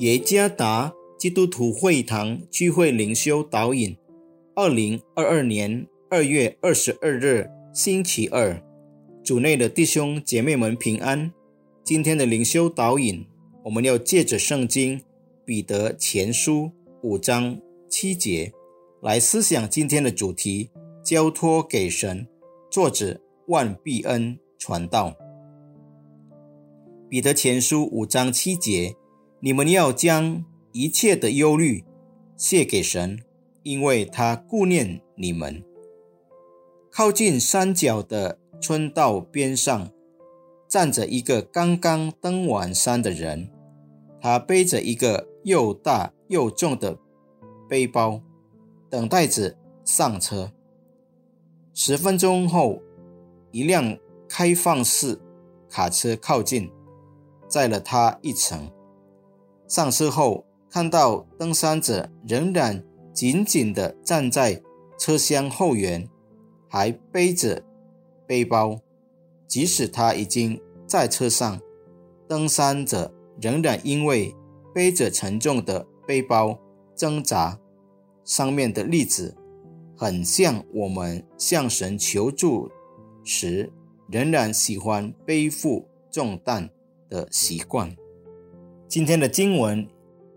[0.00, 3.94] 耶加达基督徒会堂聚会灵修导引，
[4.54, 8.58] 二零二二年二月二十二日星期二，
[9.22, 11.30] 主内的弟兄姐妹们平安。
[11.84, 13.26] 今天的灵修导引，
[13.62, 14.98] 我们要借着圣经
[15.44, 16.70] 彼得前书
[17.02, 18.50] 五章七节
[19.02, 20.70] 来思想今天的主题：
[21.04, 22.26] 交托给神。
[22.70, 25.14] 作者万必恩传道。
[27.10, 28.96] 彼得前书五章七节。
[29.42, 31.84] 你们要将一切的忧虑
[32.36, 33.18] 卸给神，
[33.62, 35.64] 因为他顾念你们。
[36.90, 39.90] 靠近山脚的村道边上，
[40.68, 43.50] 站着一个刚刚登完山的人，
[44.20, 46.98] 他背着一个又大又重的
[47.66, 48.20] 背包，
[48.90, 50.52] 等待着上车。
[51.72, 52.82] 十分钟后，
[53.52, 53.96] 一辆
[54.28, 55.18] 开放式
[55.70, 56.70] 卡车靠近，
[57.48, 58.70] 载了他一程。
[59.70, 64.60] 上车后，看到登山者仍然紧紧地站在
[64.98, 66.08] 车厢后缘，
[66.68, 67.62] 还背着
[68.26, 68.76] 背包。
[69.46, 71.60] 即使他已经在车上，
[72.26, 74.34] 登山者仍然因为
[74.74, 76.58] 背着沉重的背包
[76.96, 77.56] 挣扎。
[78.24, 79.36] 上面的例子
[79.96, 82.68] 很像我们向神求助
[83.22, 83.72] 时，
[84.08, 86.68] 仍然喜欢背负重担
[87.08, 87.96] 的习惯。
[88.90, 89.86] 今天的经文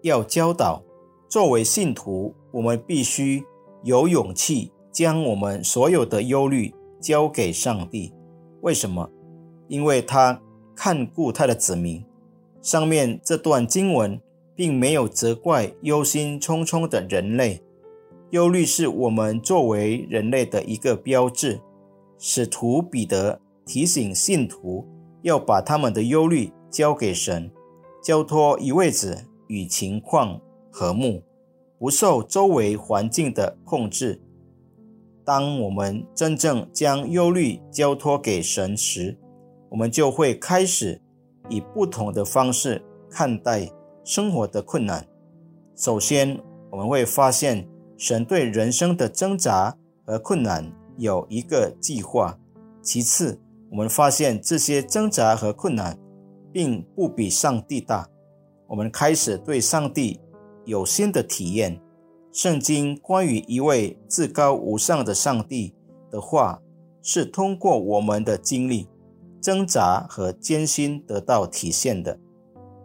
[0.00, 0.82] 要教导，
[1.28, 3.44] 作为信徒，我们必须
[3.82, 8.10] 有勇气将我们所有的忧虑交给上帝。
[8.62, 9.10] 为什么？
[9.68, 10.40] 因为他
[10.74, 12.02] 看顾他的子民。
[12.62, 14.18] 上面这段经文
[14.56, 17.62] 并没有责怪忧心忡忡的人类，
[18.30, 21.60] 忧虑是我们作为人类的一个标志。
[22.16, 24.86] 使徒彼得提醒信徒
[25.20, 27.50] 要把他们的忧虑交给神。
[28.08, 30.40] 交托一位子与情况
[30.72, 31.22] 和睦，
[31.78, 34.22] 不受周围环境的控制。
[35.26, 39.18] 当我们真正将忧虑交托给神时，
[39.68, 41.02] 我们就会开始
[41.50, 43.70] 以不同的方式看待
[44.02, 45.06] 生活的困难。
[45.76, 46.40] 首先，
[46.70, 49.76] 我们会发现神对人生的挣扎
[50.06, 52.38] 和困难有一个计划。
[52.80, 53.38] 其次，
[53.70, 55.98] 我们发现这些挣扎和困难。
[56.52, 58.08] 并不比上帝大。
[58.66, 60.20] 我们开始对上帝
[60.64, 61.80] 有新的体验。
[62.30, 65.74] 圣经关于一位至高无上的上帝
[66.10, 66.60] 的话，
[67.02, 68.86] 是通过我们的经历、
[69.40, 72.18] 挣扎和艰辛得到体现的。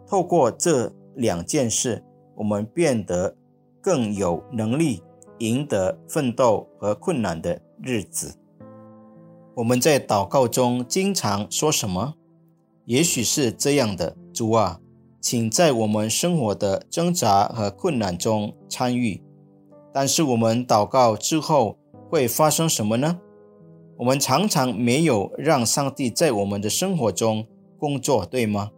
[0.06, 2.02] 透过这两件事，
[2.36, 3.36] 我们变得
[3.82, 5.02] 更有能力
[5.38, 8.34] 赢得奋斗和困难的日子。
[9.54, 12.14] 我们在祷告中经常说什么？
[12.86, 14.80] 也许是这样的，主啊，
[15.20, 19.22] 请在我们生活的挣扎和困难中参与。
[19.92, 21.78] 但是我们祷告之后
[22.10, 23.20] 会发生什么呢？
[23.96, 27.46] 我们常常没有让上帝在我们的生活中
[27.78, 28.70] 工作，对吗？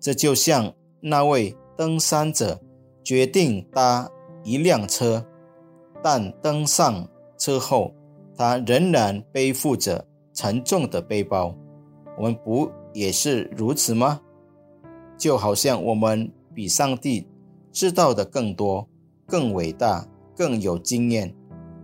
[0.00, 2.60] 这就像那位登山者
[3.04, 4.08] 决定搭
[4.44, 5.26] 一辆车，
[6.02, 7.92] 但登上车后，
[8.36, 11.54] 他仍然背负着沉重的背包。
[12.16, 12.70] 我们不。
[12.94, 14.20] 也是如此吗？
[15.16, 17.26] 就好像我们比上帝
[17.72, 18.86] 知道的更多、
[19.26, 20.06] 更伟大、
[20.36, 21.34] 更有经验，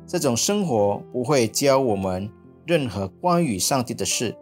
[0.06, 2.30] 这种生活不会教我们
[2.66, 4.36] 任何关于上帝的事。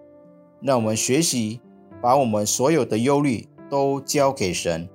[0.61, 1.61] 让我们学习
[2.03, 4.89] 把我们所有的忧虑都交给神，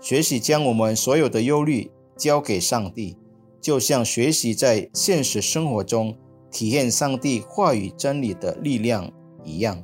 [0.00, 3.18] 学习将我们所有的忧虑交给上帝，
[3.60, 6.16] 就像学习在现实生活中
[6.50, 9.12] 体验上帝话语真理的力量
[9.44, 9.82] 一样。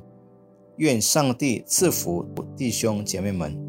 [0.77, 2.25] 愿上帝赐福
[2.55, 3.66] 弟兄姐妹们。